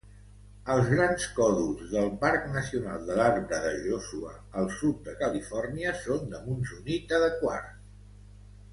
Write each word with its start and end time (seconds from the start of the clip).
Els 0.75 0.87
grans 0.93 1.25
còdols 1.39 1.91
del 1.91 2.07
Parc 2.23 2.47
Nacional 2.55 3.05
de 3.11 3.19
l'Arbre 3.21 3.61
de 3.67 3.75
Joshua 3.85 4.33
al 4.63 4.73
sud 4.81 4.99
de 5.11 5.15
Califòrnia 5.23 5.95
són 6.03 6.29
de 6.35 6.45
monzonita 6.51 7.25
de 7.29 7.33
quars. 7.47 7.75